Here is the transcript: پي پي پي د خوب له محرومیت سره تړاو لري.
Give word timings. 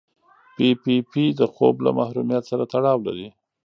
پي 0.55 0.67
پي 0.83 0.95
پي 1.11 1.23
د 1.39 1.41
خوب 1.53 1.75
له 1.85 1.89
محرومیت 1.99 2.43
سره 2.51 2.63
تړاو 2.73 2.97
لري. 3.07 3.29